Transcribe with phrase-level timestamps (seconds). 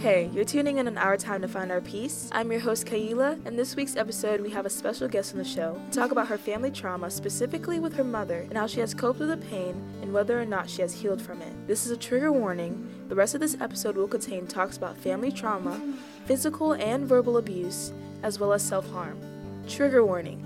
[0.00, 2.30] Hey, you're tuning in on Our Time to Find Our Peace.
[2.32, 5.44] I'm your host, Kayla, and this week's episode, we have a special guest on the
[5.44, 8.94] show to talk about her family trauma, specifically with her mother, and how she has
[8.94, 11.52] coped with the pain and whether or not she has healed from it.
[11.66, 12.88] This is a trigger warning.
[13.10, 15.78] The rest of this episode will contain talks about family trauma,
[16.24, 17.92] physical and verbal abuse,
[18.22, 19.20] as well as self harm.
[19.68, 20.42] Trigger warning.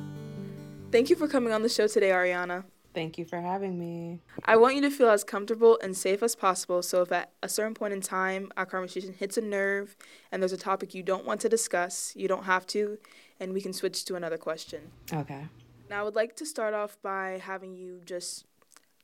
[0.90, 2.64] Thank you for coming on the show today, Arianna.
[2.94, 4.20] Thank you for having me.
[4.44, 7.48] I want you to feel as comfortable and safe as possible so if at a
[7.48, 9.96] certain point in time our conversation hits a nerve
[10.30, 12.98] and there's a topic you don't want to discuss, you don't have to,
[13.40, 14.92] and we can switch to another question.
[15.12, 15.48] Okay.
[15.90, 18.46] Now, I would like to start off by having you just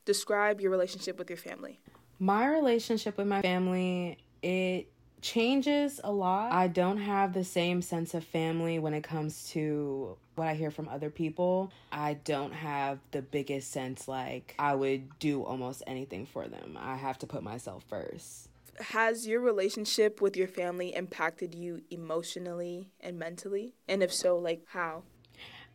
[0.05, 1.81] describe your relationship with your family.
[2.19, 6.53] My relationship with my family, it changes a lot.
[6.53, 10.71] I don't have the same sense of family when it comes to what I hear
[10.71, 11.71] from other people.
[11.93, 16.79] I don't have the biggest sense like I would do almost anything for them.
[16.81, 18.49] I have to put myself first.
[18.81, 23.75] Has your relationship with your family impacted you emotionally and mentally?
[23.87, 25.03] And if so, like how?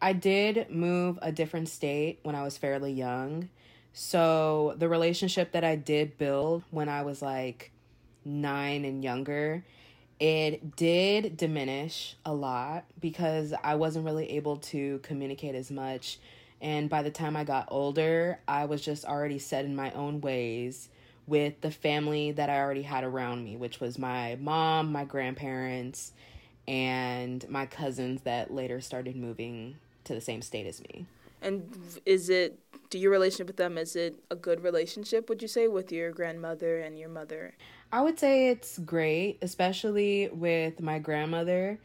[0.01, 3.49] I did move a different state when I was fairly young.
[3.93, 7.71] So the relationship that I did build when I was like
[8.25, 9.63] nine and younger,
[10.19, 16.19] it did diminish a lot because I wasn't really able to communicate as much.
[16.61, 20.21] And by the time I got older, I was just already set in my own
[20.21, 20.89] ways
[21.27, 26.13] with the family that I already had around me, which was my mom, my grandparents,
[26.67, 31.05] and my cousins that later started moving to the same state as me.
[31.41, 32.57] And is it
[32.89, 36.11] do your relationship with them is it a good relationship would you say with your
[36.11, 37.55] grandmother and your mother?
[37.91, 41.79] I would say it's great, especially with my grandmother.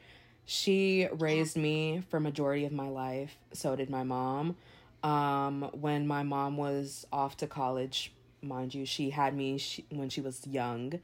[0.45, 3.37] She raised me for majority of my life.
[3.53, 4.57] So did my mom.
[5.03, 10.09] Um, when my mom was off to college, mind you, she had me she, when
[10.09, 11.01] she was young.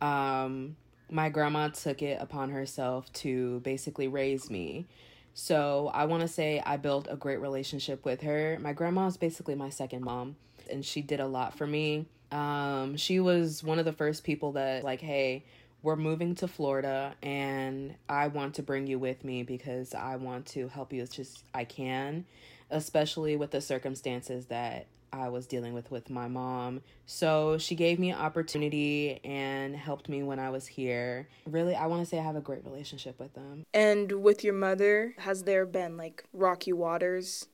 [0.00, 0.76] Um,
[1.10, 4.86] my grandma took it upon herself to basically raise me.
[5.34, 8.58] So I want to say I built a great relationship with her.
[8.60, 10.36] My grandma is basically my second mom,
[10.70, 12.06] and she did a lot for me.
[12.32, 15.44] Um, she was one of the first people that like, hey,
[15.82, 20.46] we're moving to Florida and I want to bring you with me because I want
[20.46, 22.24] to help you as just I can,
[22.70, 26.80] especially with the circumstances that I was dealing with with my mom.
[27.06, 31.28] So she gave me an opportunity and helped me when I was here.
[31.46, 33.64] Really, I want to say I have a great relationship with them.
[33.72, 37.46] And with your mother, has there been like rocky waters?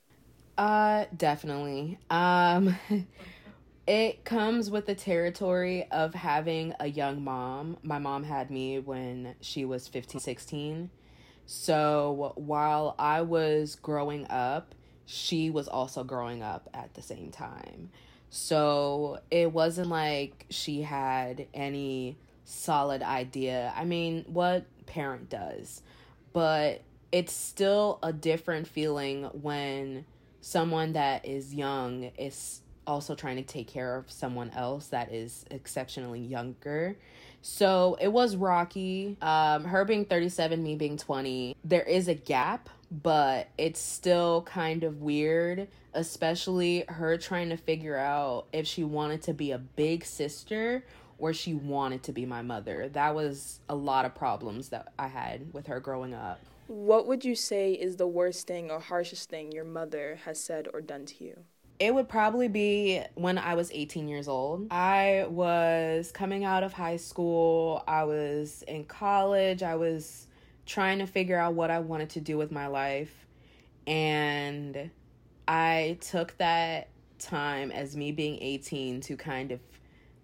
[0.56, 1.98] Uh, definitely.
[2.10, 2.78] Um
[3.90, 7.76] It comes with the territory of having a young mom.
[7.82, 10.90] My mom had me when she was 15, 16.
[11.44, 17.90] So while I was growing up, she was also growing up at the same time.
[18.28, 23.72] So it wasn't like she had any solid idea.
[23.74, 25.82] I mean, what parent does?
[26.32, 30.04] But it's still a different feeling when
[30.42, 35.44] someone that is young is also trying to take care of someone else that is
[35.50, 36.96] exceptionally younger.
[37.40, 39.16] So it was rocky.
[39.22, 41.56] Um, her being 37, me being 20.
[41.64, 47.96] There is a gap, but it's still kind of weird, especially her trying to figure
[47.96, 50.84] out if she wanted to be a big sister
[51.18, 52.88] or she wanted to be my mother.
[52.92, 56.40] That was a lot of problems that I had with her growing up.
[56.66, 60.68] What would you say is the worst thing or harshest thing your mother has said
[60.72, 61.44] or done to you?
[61.80, 64.66] It would probably be when I was 18 years old.
[64.70, 70.26] I was coming out of high school, I was in college, I was
[70.66, 73.26] trying to figure out what I wanted to do with my life.
[73.86, 74.90] And
[75.48, 79.60] I took that time as me being 18 to kind of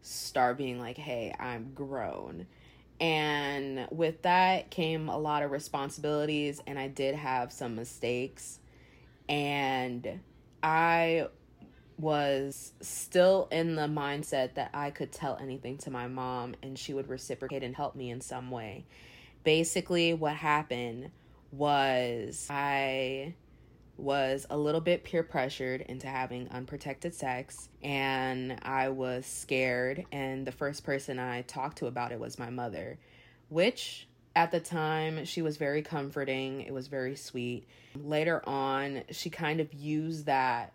[0.03, 2.47] start being like, hey, I'm grown.
[3.01, 8.59] And with that came a lot of responsibilities, and I did have some mistakes.
[9.29, 10.21] And
[10.63, 11.29] I
[11.99, 16.93] was still in the mindset that I could tell anything to my mom and she
[16.93, 18.85] would reciprocate and help me in some way.
[19.45, 21.11] Basically, what happened
[21.53, 23.35] was I
[23.97, 30.47] was a little bit peer pressured into having unprotected sex and I was scared and
[30.47, 32.99] the first person I talked to about it was my mother,
[33.49, 37.67] which at the time she was very comforting, it was very sweet.
[37.95, 40.75] Later on, she kind of used that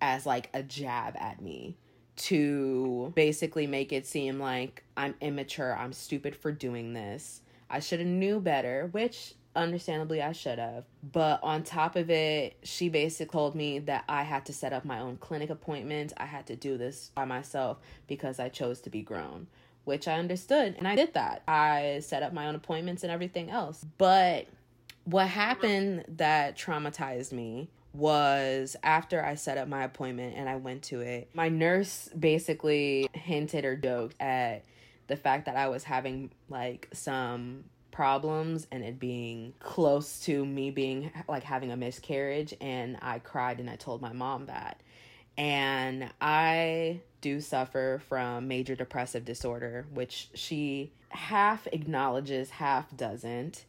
[0.00, 1.76] as like a jab at me
[2.16, 7.40] to basically make it seem like I'm immature, I'm stupid for doing this.
[7.70, 10.84] I should have knew better, which understandably I should have.
[11.12, 14.84] But on top of it, she basically told me that I had to set up
[14.84, 16.12] my own clinic appointment.
[16.16, 19.46] I had to do this by myself because I chose to be grown,
[19.84, 20.74] which I understood.
[20.78, 21.42] And I did that.
[21.48, 23.84] I set up my own appointments and everything else.
[23.98, 24.46] But
[25.04, 30.84] what happened that traumatized me was after I set up my appointment and I went
[30.84, 34.64] to it, my nurse basically hinted or joked at
[35.08, 40.70] the fact that I was having like some problems and it being close to me
[40.70, 44.80] being like having a miscarriage and I cried and I told my mom that.
[45.36, 53.64] And I do suffer from major depressive disorder, which she half acknowledges, half doesn't.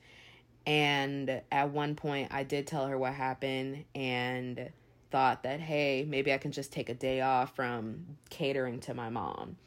[0.66, 4.69] And at one point, I did tell her what happened and
[5.10, 9.10] thought that, hey, maybe I can just take a day off from catering to my
[9.10, 9.58] mom.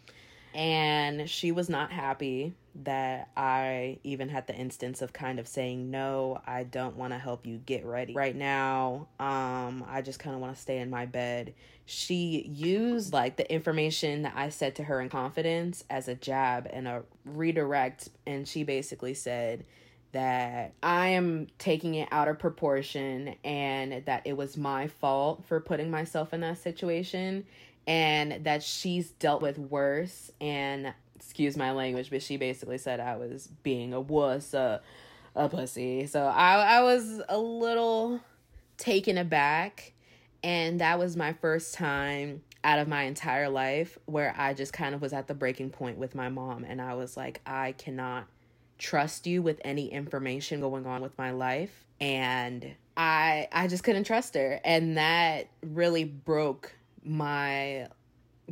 [0.55, 2.55] And she was not happy
[2.85, 7.19] that I even had the instance of kind of saying, no, I don't want to
[7.19, 8.15] help you get ready.
[8.15, 11.55] Right now, um, I just kind of want to stay in my bed.
[11.87, 16.69] She used like the information that I said to her in confidence as a jab
[16.73, 18.11] and a redirect.
[18.25, 19.65] And she basically said,
[20.15, 25.61] that I am taking it out of proportion and that it was my fault for
[25.61, 27.45] putting myself in that situation
[27.87, 30.31] and that she's dealt with worse.
[30.41, 34.81] And excuse my language but she basically said I was being a wuss a,
[35.35, 36.07] a pussy.
[36.07, 38.21] So I I was a little
[38.79, 39.93] taken aback.
[40.43, 44.95] And that was my first time out of my entire life where I just kind
[44.95, 46.65] of was at the breaking point with my mom.
[46.65, 48.27] And I was like I cannot
[48.85, 54.05] trust you with any information going on with my life and I I just couldn't
[54.05, 56.71] trust her and that really broke
[57.03, 57.89] my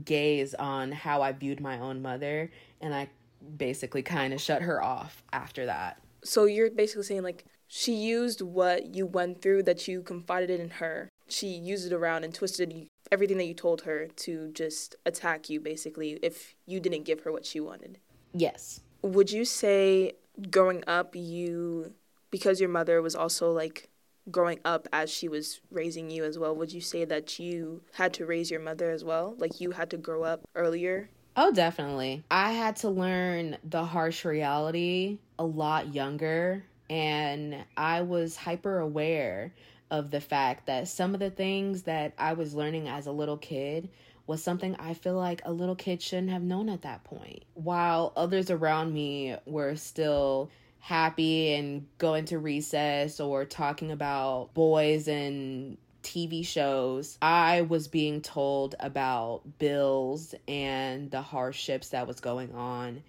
[0.03, 2.51] gaze on how I viewed my own mother
[2.81, 3.11] and I
[3.59, 5.99] basically kind of shut her off after that.
[6.25, 10.71] So you're basically saying like she used what you went through that you confided in
[10.71, 11.11] her.
[11.29, 15.61] She used it around and twisted everything that you told her to just attack you
[15.61, 17.99] basically if you didn't give her what she wanted.
[18.33, 18.81] Yes.
[19.03, 20.13] Would you say
[20.51, 21.93] growing up you
[22.31, 23.89] because your mother was also like
[24.31, 28.13] growing up as she was raising you as well would you say that you had
[28.15, 29.35] to raise your mother as well?
[29.39, 31.11] Like you had to grow up earlier?
[31.35, 32.23] Oh definitely.
[32.31, 39.53] I had to learn the harsh reality a lot younger and i was hyper aware
[39.91, 43.39] of the fact that some of the things that i was learning as a little
[43.39, 43.89] kid
[44.27, 47.45] was something I feel like a little kid shouldn't have known at that point.
[47.55, 55.09] While others around me were still happy and going to recess or talking about boys
[55.09, 62.53] and TV shows, I was being told about bills and the hardships that was going
[62.55, 63.03] on.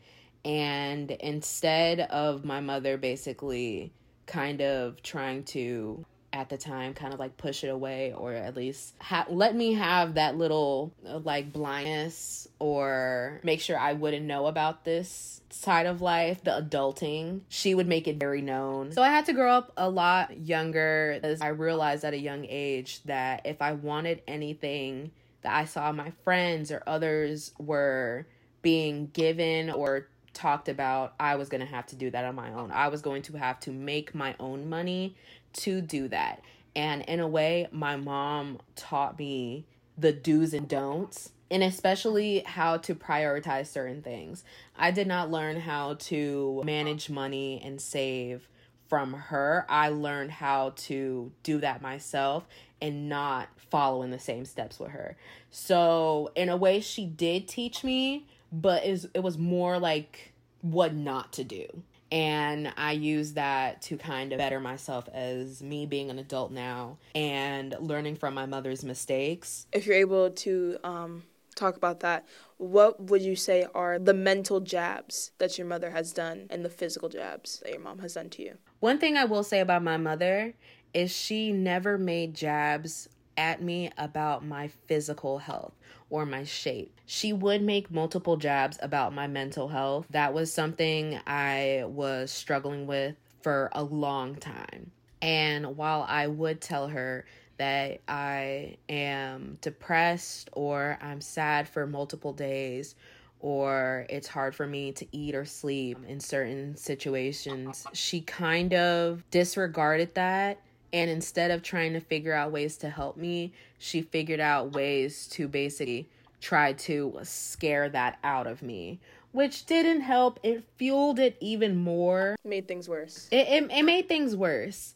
[0.45, 3.91] And instead of my mother basically
[4.25, 8.55] kind of trying to at the time kind of like push it away or at
[8.55, 14.25] least ha- let me have that little uh, like blindness or make sure I wouldn't
[14.25, 17.41] know about this side of life, the adulting.
[17.49, 18.91] She would make it very known.
[18.91, 22.45] So I had to grow up a lot younger as I realized at a young
[22.49, 25.11] age that if I wanted anything
[25.43, 28.25] that I saw my friends or others were
[28.63, 32.51] being given or talked about, I was going to have to do that on my
[32.53, 32.71] own.
[32.71, 35.15] I was going to have to make my own money
[35.53, 36.41] to do that.
[36.75, 39.65] And in a way, my mom taught me
[39.97, 44.43] the do's and don'ts, and especially how to prioritize certain things.
[44.75, 48.47] I did not learn how to manage money and save
[48.87, 49.65] from her.
[49.69, 52.47] I learned how to do that myself
[52.81, 55.15] and not follow in the same steps with her.
[55.51, 60.33] So, in a way, she did teach me, but it was, it was more like
[60.61, 65.87] what not to do and I use that to kind of better myself as me
[65.87, 69.65] being an adult now and learning from my mother's mistakes.
[69.73, 71.23] If you're able to um,
[71.55, 72.27] talk about that,
[72.57, 76.69] what would you say are the mental jabs that your mother has done and the
[76.69, 78.57] physical jabs that your mom has done to you?
[78.79, 80.53] One thing I will say about my mother
[80.93, 85.73] is she never made jabs at me about my physical health
[86.09, 86.99] or my shape.
[87.05, 90.07] She would make multiple jabs about my mental health.
[90.09, 94.91] That was something I was struggling with for a long time.
[95.21, 97.25] And while I would tell her
[97.57, 102.95] that I am depressed or I'm sad for multiple days
[103.39, 109.23] or it's hard for me to eat or sleep in certain situations, she kind of
[109.31, 110.59] disregarded that
[110.93, 115.27] and instead of trying to figure out ways to help me, she figured out ways
[115.29, 116.07] to basically
[116.39, 118.99] try to scare that out of me,
[119.31, 120.39] which didn't help.
[120.43, 122.35] It fueled it even more.
[122.45, 123.27] Made things worse.
[123.31, 124.93] It, it, it made things worse.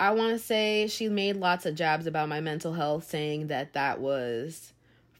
[0.00, 3.72] I want to say she made lots of jabs about my mental health, saying that
[3.74, 4.72] that was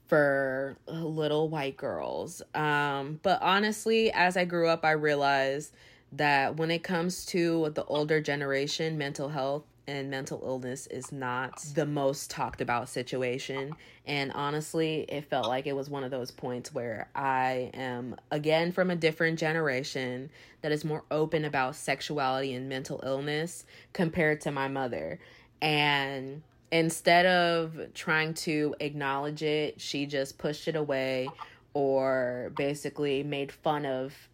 [0.08, 2.42] for little white girls.
[2.54, 5.72] Um, but honestly, as I grew up, I realized
[6.12, 11.60] that when it comes to the older generation, mental health and mental illness is not
[11.74, 13.74] the most talked about situation.
[14.06, 18.72] And honestly, it felt like it was one of those points where I am, again,
[18.72, 20.30] from a different generation
[20.62, 25.20] that is more open about sexuality and mental illness compared to my mother.
[25.62, 31.28] And instead of trying to acknowledge it, she just pushed it away
[31.74, 34.28] or basically made fun of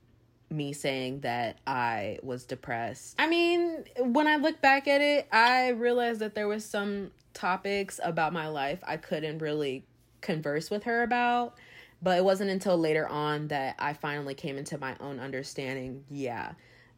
[0.53, 3.17] me saying that I was depressed.
[3.19, 7.99] I mean, when I look back at it, I realized that there was some topics
[8.03, 9.85] about my life I couldn't really
[10.21, 11.57] converse with her about.
[12.03, 16.05] But it wasn't until later on that I finally came into my own understanding.
[16.11, 16.53] Yeah,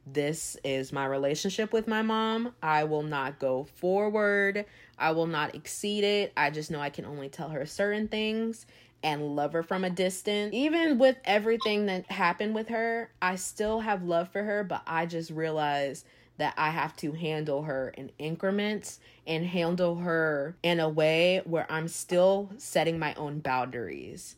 [0.06, 2.54] this is my relationship with my mom.
[2.62, 4.64] I will not go forward.
[4.98, 6.32] I will not exceed it.
[6.36, 8.64] I just know I can only tell her certain things
[9.04, 10.52] and love her from a distance.
[10.54, 15.06] Even with everything that happened with her, I still have love for her, but I
[15.06, 16.06] just realized
[16.38, 21.70] that I have to handle her in increments and handle her in a way where
[21.70, 24.36] I'm still setting my own boundaries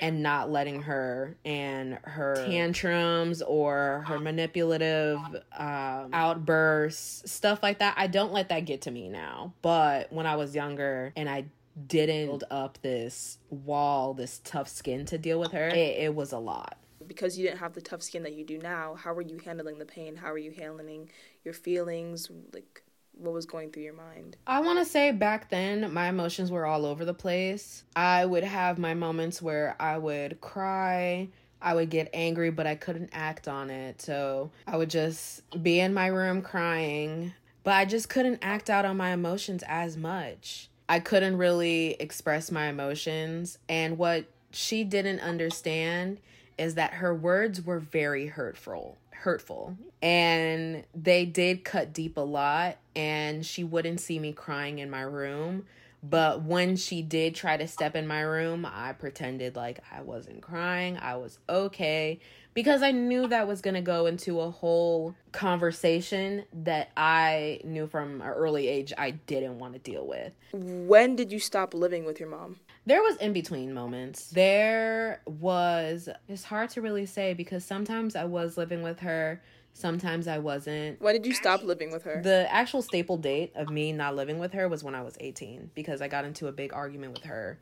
[0.00, 5.18] and not letting her and her tantrums or her manipulative
[5.56, 7.94] um, outbursts, stuff like that.
[7.96, 9.52] I don't let that get to me now.
[9.62, 11.46] But when I was younger and I
[11.86, 16.32] didn't build up this wall, this tough skin to deal with her, it, it was
[16.32, 16.78] a lot.
[17.06, 19.78] Because you didn't have the tough skin that you do now how were you handling
[19.78, 20.16] the pain?
[20.16, 21.10] How were you handling
[21.44, 22.30] your feelings?
[22.52, 24.36] Like what was going through your mind?
[24.46, 27.84] I want to say back then my emotions were all over the place.
[27.96, 31.28] I would have my moments where i would cry
[31.62, 34.02] I would get angry, but I couldn't act on it.
[34.02, 38.84] So I would just be in my room crying, but I just couldn't act out
[38.84, 40.68] on my emotions as much.
[40.92, 43.56] I couldn't really express my emotions.
[43.66, 46.18] And what she didn't understand
[46.58, 49.78] is that her words were very hurtful hurtful.
[50.02, 55.00] And they did cut deep a lot and she wouldn't see me crying in my
[55.00, 55.64] room.
[56.02, 60.42] But when she did try to step in my room i pretended like i wasn't
[60.42, 60.98] crying.
[60.98, 62.20] I was okay
[62.54, 67.86] because I knew that was going to go into a whole conversation that I knew
[67.86, 70.32] from an early age I didn't want to deal with.
[70.52, 72.60] When did you stop living with your mom?
[72.84, 74.30] There was in between moments.
[74.30, 79.40] There was, it's hard to really say because sometimes I was living with her,
[79.72, 81.00] sometimes I wasn't.
[81.00, 82.20] When did you stop living with her?
[82.22, 85.70] The actual staple date of me not living with her was when I was 18
[85.74, 87.58] because I got into a big argument with her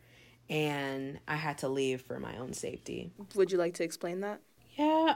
[0.49, 3.13] and I had to leave for my own safety.
[3.37, 4.41] Would you like to explain that?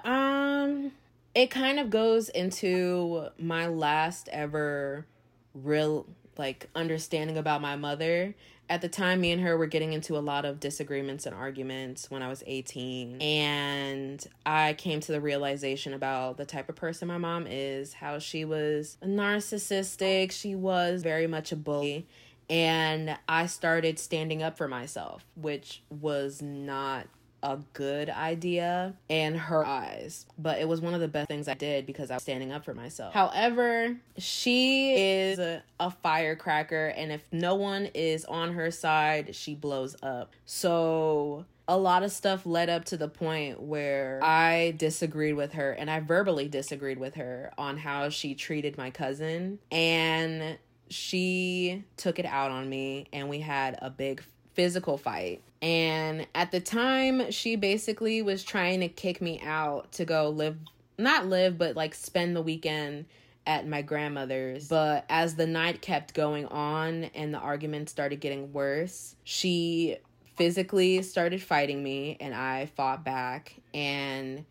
[0.04, 0.92] Um
[1.34, 5.04] it kind of goes into my last ever
[5.52, 8.34] real like understanding about my mother.
[8.68, 12.10] At the time me and her were getting into a lot of disagreements and arguments
[12.10, 17.08] when I was 18 and I came to the realization about the type of person
[17.08, 22.06] my mom is, how she was narcissistic, she was very much a bully
[22.48, 27.06] and I started standing up for myself, which was not
[27.44, 31.54] a good idea in her eyes, but it was one of the best things I
[31.54, 33.12] did because I was standing up for myself.
[33.12, 35.62] However, she is a,
[36.02, 40.32] firecracker, and if no one is on her side, she blows up.
[40.46, 45.72] So a lot of stuff led up to the point where I disagreed with her
[45.72, 49.58] and I verbally disagreed with her on how she treated my cousin.
[49.70, 50.58] And
[50.88, 54.22] she took it out on me, and we had a big
[54.54, 55.42] physical fight.
[55.60, 60.56] And at the time, she basically was trying to kick me out to go live,
[60.98, 63.06] not live, but like spend the weekend
[63.46, 64.68] at my grandmother's.
[64.68, 69.96] But as the night kept going on and the argument started getting worse, she
[70.36, 73.54] physically started fighting me and I fought back.
[73.72, 74.44] And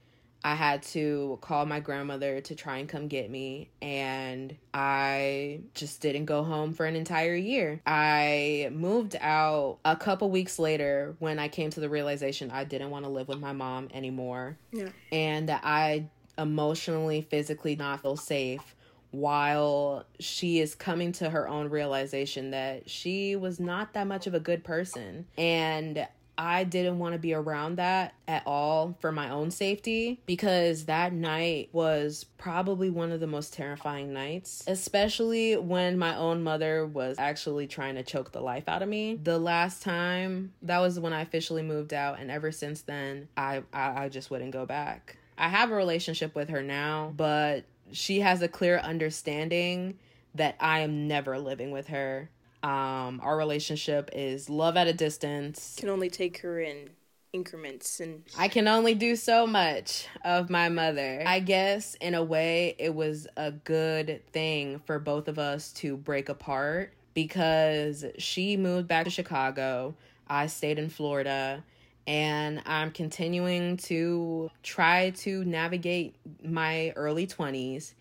[0.44, 6.02] I had to call my grandmother to try and come get me, and I just
[6.02, 7.82] didn't go home for an entire year.
[7.86, 12.90] I moved out a couple weeks later when I came to the realization I didn't
[12.90, 14.58] want to live with my mom anymore.
[14.72, 14.90] Yeah.
[15.12, 18.76] And that I emotionally, physically not feel safe
[19.12, 24.34] while she is coming to her own realization that she was not that much of
[24.34, 25.28] a good person.
[25.38, 26.08] And
[26.38, 31.14] I didn't want to be around that at all for my own safety because that
[31.14, 37.18] night was probably one of the most terrifying nights, especially when my own mother was
[37.20, 39.16] actually trying to choke the life out of me.
[39.22, 43.64] The last time, that was when I officially moved out, and ever since then, I,
[43.72, 45.18] I, I just wouldn't go back.
[45.38, 50.00] I have a relationship with her now, but she has a clear understanding
[50.36, 52.30] that I am never living with her
[52.64, 55.76] Um, our relationship is love at a distance.
[55.78, 56.90] Can only take her in
[57.34, 61.24] increments and I can only do so much of my mother.
[61.26, 65.98] I guess in a way it was a good thing for both of us to
[65.98, 69.96] break apart because she moved back to Chicago.
[70.28, 71.64] I stayed in Florida
[72.06, 77.94] and I'm continuing to try to navigate my early 20s.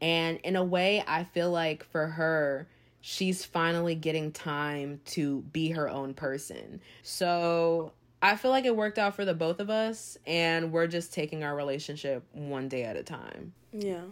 [0.00, 2.68] And in a way, I feel like for her,
[3.08, 6.80] she's finally getting time to be her own person.
[7.04, 11.14] So I feel like it worked out for the both of us, and we're just
[11.14, 13.52] taking our relationship one day at a time.
[13.72, 14.06] Yeah.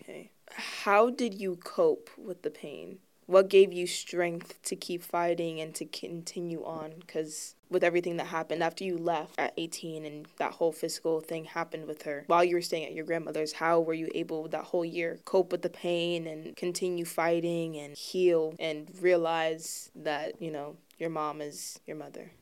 [0.00, 0.32] Okay.
[0.50, 2.98] How did you cope with the pain?
[3.26, 6.94] What gave you strength to keep fighting and to continue on?
[7.00, 11.44] Because with everything that happened after you left at 18 and that whole physical thing
[11.44, 14.64] happened with her while you were staying at your grandmother's, how were you able that
[14.64, 20.50] whole year cope with the pain and continue fighting and heal and realize that, you
[20.50, 22.32] know, your mom is your mother?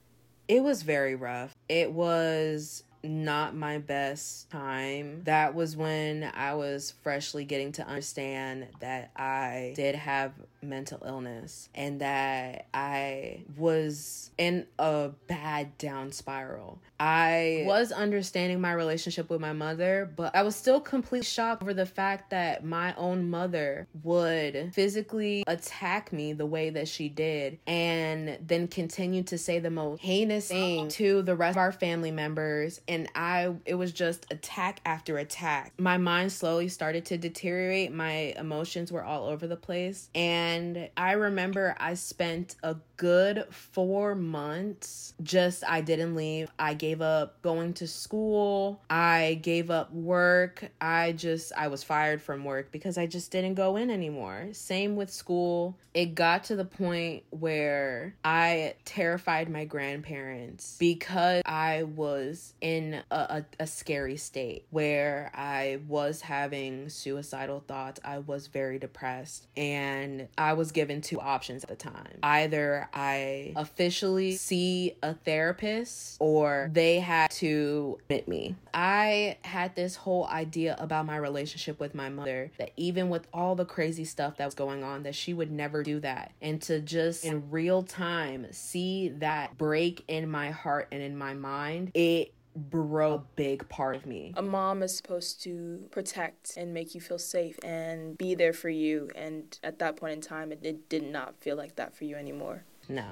[0.48, 1.54] It was very rough.
[1.68, 5.22] It was not my best time.
[5.24, 11.68] That was when I was freshly getting to understand that I did have mental illness
[11.74, 16.80] and that I was in a bad down spiral.
[16.98, 21.72] I was understanding my relationship with my mother, but I was still completely shocked over
[21.72, 27.58] the fact that my own mother would physically attack me the way that she did
[27.66, 32.10] and then continue to say the most heinous thing to the rest of our family
[32.10, 35.72] members and I it was just attack after attack.
[35.78, 37.92] My mind slowly started to deteriorate.
[37.92, 43.46] My emotions were all over the place and and I remember I spent a good
[43.50, 46.50] four months just, I didn't leave.
[46.58, 48.82] I gave up going to school.
[48.90, 50.70] I gave up work.
[50.80, 54.48] I just, I was fired from work because I just didn't go in anymore.
[54.52, 55.78] Same with school.
[55.94, 63.16] It got to the point where I terrified my grandparents because I was in a,
[63.16, 67.98] a, a scary state where I was having suicidal thoughts.
[68.04, 72.18] I was very depressed and I was given two options at the time.
[72.22, 78.56] Either I officially see a therapist or they had to admit me.
[78.72, 83.54] I had this whole idea about my relationship with my mother that even with all
[83.54, 86.80] the crazy stuff that was going on that she would never do that and to
[86.80, 92.32] just in real time see that break in my heart and in my mind it
[92.68, 94.32] broke a big part of me.
[94.36, 98.68] A mom is supposed to protect and make you feel safe and be there for
[98.68, 99.10] you.
[99.14, 102.16] And at that point in time, it, it did not feel like that for you
[102.16, 102.64] anymore.
[102.88, 103.06] No.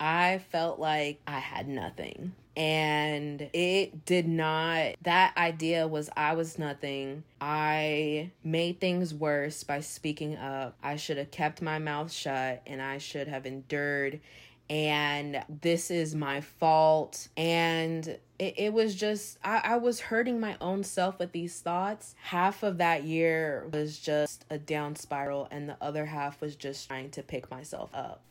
[0.00, 2.32] I felt like I had nothing.
[2.56, 7.24] And it did not, that idea was I was nothing.
[7.40, 10.76] I made things worse by speaking up.
[10.82, 14.20] I should have kept my mouth shut and I should have endured
[14.68, 17.28] and this is my fault.
[17.36, 18.06] And
[18.38, 22.14] it, it was just, I, I was hurting my own self with these thoughts.
[22.22, 26.88] Half of that year was just a down spiral, and the other half was just
[26.88, 28.22] trying to pick myself up.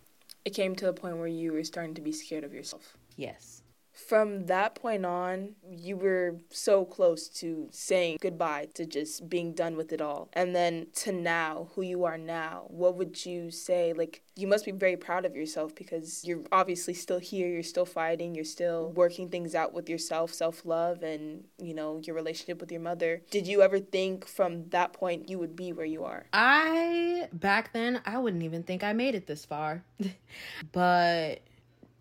[0.45, 2.97] It came to the point where you were starting to be scared of yourself.
[3.15, 3.62] Yes
[3.93, 9.77] from that point on, you were so close to saying goodbye to just being done
[9.77, 10.29] with it all.
[10.33, 13.93] And then to now, who you are now, what would you say?
[13.93, 17.85] Like, you must be very proud of yourself because you're obviously still here, you're still
[17.85, 22.59] fighting, you're still working things out with yourself, self love, and, you know, your relationship
[22.59, 23.21] with your mother.
[23.29, 26.25] Did you ever think from that point you would be where you are?
[26.33, 29.83] I, back then, I wouldn't even think I made it this far.
[30.71, 31.41] but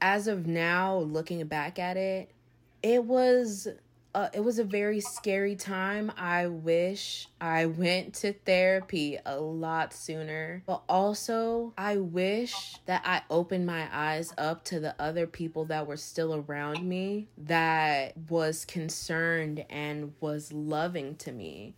[0.02, 2.30] as of now, looking back at it,
[2.82, 3.68] it was
[4.14, 6.12] uh, it was a very scary time.
[6.18, 10.62] I wish I went to therapy a lot sooner.
[10.66, 15.86] But also, I wish that I opened my eyes up to the other people that
[15.86, 21.74] were still around me that was concerned and was loving to me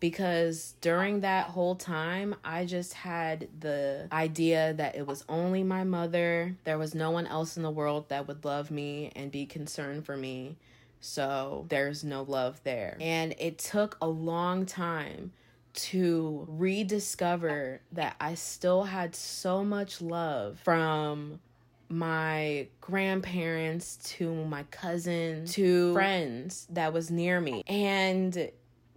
[0.00, 5.84] because during that whole time, I just had the idea that it was only my
[5.84, 6.56] mother.
[6.64, 10.06] There was no one else in the world that would love me and be concerned
[10.06, 10.56] for me.
[11.00, 12.96] So there's no love there.
[13.00, 15.32] And it took a long time
[15.72, 21.40] to rediscover that I still had so much love from
[21.88, 27.62] my grandparents to my cousin to friends that was near me.
[27.66, 28.50] And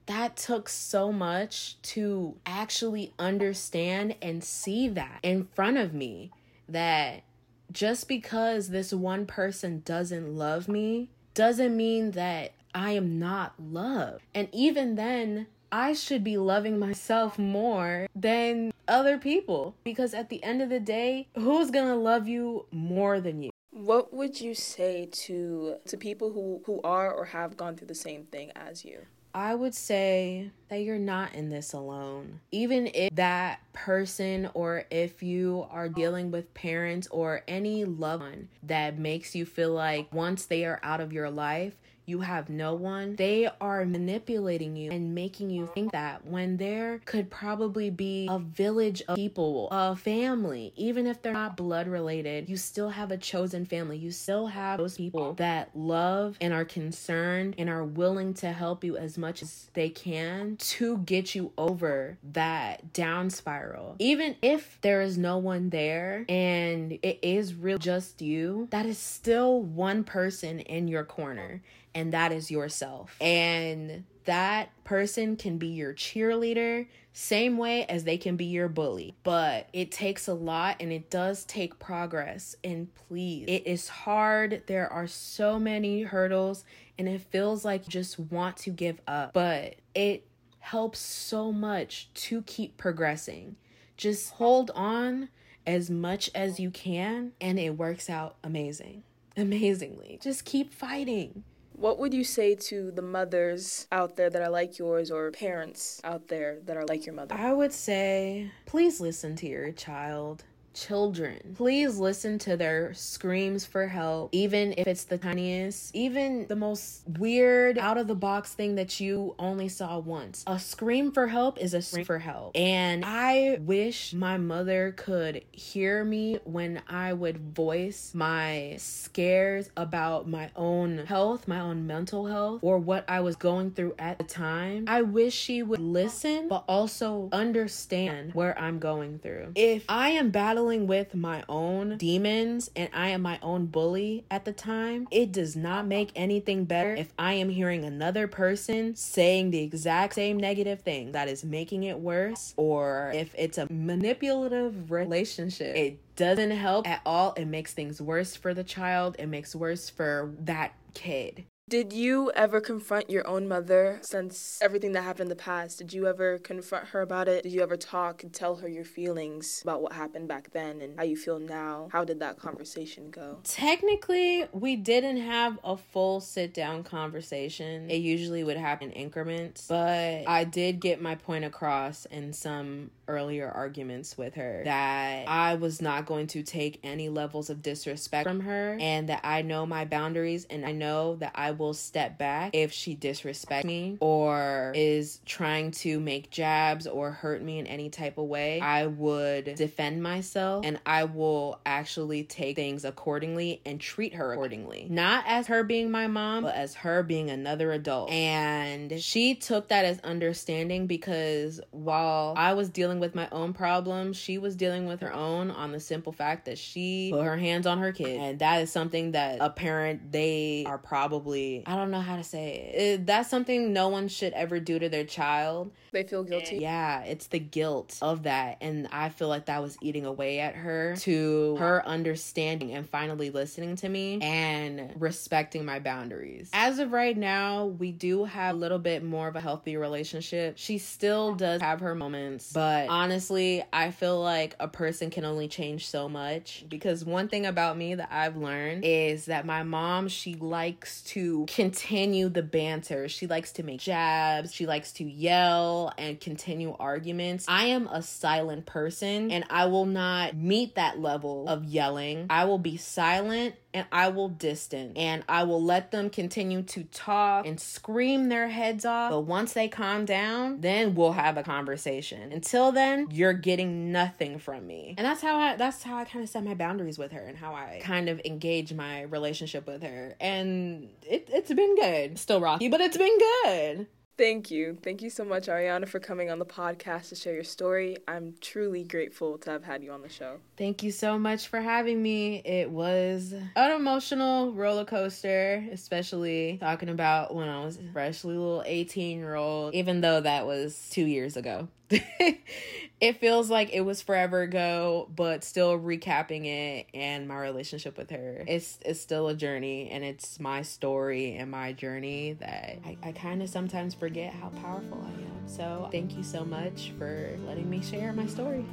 [0.05, 6.31] that took so much to actually understand and see that in front of me
[6.67, 7.23] that
[7.71, 14.23] just because this one person doesn't love me doesn't mean that I am not loved.
[14.33, 20.43] And even then, I should be loving myself more than other people because at the
[20.43, 23.49] end of the day, who's going to love you more than you?
[23.71, 27.95] What would you say to to people who who are or have gone through the
[27.95, 28.99] same thing as you?
[29.36, 32.39] I would say that you're not in this alone.
[32.52, 38.50] Even if that person or if you are dealing with parents or any loved one
[38.63, 41.74] that makes you feel like once they are out of your life,
[42.05, 46.99] you have no one, they are manipulating you and making you think that when there
[47.05, 52.49] could probably be a village of people, a family, even if they're not blood related,
[52.49, 53.97] you still have a chosen family.
[53.97, 58.83] You still have those people that love and are concerned and are willing to help
[58.83, 63.95] you as much as they can to get you over that down spiral.
[63.99, 68.97] Even if there is no one there and it is real just you, that is
[68.97, 71.61] still one person in your corner
[71.95, 73.15] and that is yourself.
[73.21, 79.15] And that person can be your cheerleader, same way as they can be your bully.
[79.23, 82.56] But it takes a lot and it does take progress.
[82.63, 84.63] And please, it is hard.
[84.67, 86.63] There are so many hurdles,
[86.97, 89.34] and it feels like you just want to give up.
[89.34, 90.25] But it
[90.60, 93.58] helps so much to keep progressing.
[93.97, 95.29] Just hold on
[95.67, 99.03] as much as you can, and it works out amazing.
[99.36, 100.19] Amazingly.
[100.21, 101.43] Just keep fighting.
[101.75, 105.99] What would you say to the mothers out there that are like yours or parents
[106.03, 107.36] out there that are like your mother?
[107.36, 111.53] I would say please listen to your child children.
[111.55, 117.03] Please listen to their screams for help, even if it's the tiniest, even the most
[117.19, 120.43] weird, out of the box thing that you only saw once.
[120.47, 122.55] A scream for help is a scream for help.
[122.55, 130.27] And I wish my mother could hear me when I would voice my scares about
[130.27, 134.23] my own health, my own mental health, or what I was going through at the
[134.23, 134.86] time.
[134.88, 139.51] I wish she would listen, but also understand where I'm going through.
[139.55, 144.23] If I am battling battling with my own demons and I am my own bully
[144.32, 148.95] at the time, it does not make anything better if I am hearing another person
[148.95, 153.67] saying the exact same negative thing that is making it worse, or if it's a
[153.69, 155.76] manipulative relationship.
[155.76, 157.34] It doesn't help at all.
[157.34, 161.43] It makes things worse for the child, it makes worse for that kid.
[161.69, 165.78] Did you ever confront your own mother since everything that happened in the past?
[165.78, 167.43] Did you ever confront her about it?
[167.43, 170.97] Did you ever talk and tell her your feelings about what happened back then and
[170.97, 171.88] how you feel now?
[171.91, 173.39] How did that conversation go?
[173.45, 177.89] Technically, we didn't have a full sit down conversation.
[177.89, 182.91] It usually would happen in increments, but I did get my point across in some
[183.08, 188.28] earlier arguments with her that I was not going to take any levels of disrespect
[188.28, 192.17] from her and that I know my boundaries and I know that I will step
[192.17, 197.67] back if she disrespects me or is trying to make jabs or hurt me in
[197.67, 198.59] any type of way.
[198.59, 204.87] I would defend myself and I will actually take things accordingly and treat her accordingly.
[204.89, 208.11] Not as her being my mom, but as her being another adult.
[208.11, 214.17] And she took that as understanding because while I was dealing with my own problems,
[214.17, 217.67] she was dealing with her own on the simple fact that she put her hands
[217.67, 218.19] on her kid.
[218.19, 222.23] And that is something that a parent, they are probably, I don't know how to
[222.23, 222.82] say it.
[222.82, 225.71] it that's something no one should ever do to their child.
[225.91, 226.58] They feel guilty.
[226.58, 228.58] Yeah, it's the guilt of that.
[228.62, 233.29] And I feel like that was eating away at her to her understanding and finally
[233.29, 236.49] listening to me and respecting my boundaries.
[236.53, 240.58] As of right now, we do have a little bit more of a healthy relationship.
[240.58, 245.47] She still does have her moments, but honestly, I feel like a person can only
[245.47, 250.08] change so much because one thing about me that I've learned is that my mom,
[250.08, 253.10] she likes to continue the banter.
[253.10, 257.46] She likes to make jabs, she likes to yell and continue arguments.
[257.48, 262.28] I am a silent person and I will not meet that level of yelling.
[262.30, 266.83] I will be silent and I will distance and I will let them continue to
[266.86, 269.12] talk and scream their heads off.
[269.12, 272.31] But once they calm down, then we'll have a conversation.
[272.31, 274.95] Until then, you're getting nothing from me.
[274.97, 277.38] And that's how I that's how I kind of set my boundaries with her and
[277.38, 280.15] how I kind of engage my relationship with her.
[280.19, 282.17] And it, it's been good.
[282.19, 283.88] Still rocky, but it's been good.
[284.15, 284.78] Thank you.
[284.84, 287.97] Thank you so much, Arianna, for coming on the podcast to share your story.
[288.08, 290.38] I'm truly grateful to have had you on the show.
[290.56, 292.41] Thank you so much for having me.
[292.45, 299.17] It was an emotional roller coaster, especially talking about when I was freshly little 18
[299.17, 301.67] year old, even though that was two years ago.
[303.01, 308.10] it feels like it was forever ago, but still recapping it and my relationship with
[308.12, 308.43] her.
[308.47, 313.12] It's it's still a journey and it's my story and my journey that I, I
[313.12, 315.47] kind of sometimes forget how powerful I am.
[315.47, 318.65] So thank you so much for letting me share my story.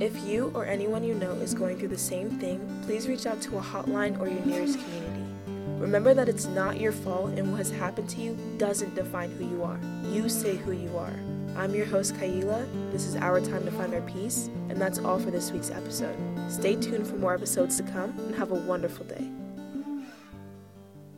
[0.00, 3.40] If you or anyone you know is going through the same thing, please reach out
[3.42, 5.22] to a hotline or your nearest community.
[5.78, 9.48] Remember that it's not your fault and what has happened to you doesn't define who
[9.48, 9.78] you are.
[10.10, 11.14] You say who you are.
[11.56, 12.66] I'm your host, Kaila.
[12.90, 16.16] This is Our Time to Find Our Peace, and that's all for this week's episode.
[16.48, 19.30] Stay tuned for more episodes to come and have a wonderful day.